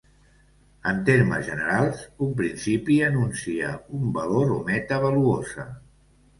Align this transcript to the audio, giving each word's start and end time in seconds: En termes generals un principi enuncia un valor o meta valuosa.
En 0.91 1.01
termes 1.09 1.43
generals 1.49 2.01
un 2.29 2.33
principi 2.41 2.97
enuncia 3.11 3.77
un 4.01 4.11
valor 4.19 4.57
o 4.59 4.61
meta 4.75 5.03
valuosa. 5.09 5.71